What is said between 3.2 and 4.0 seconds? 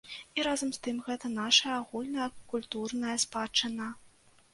спадчына.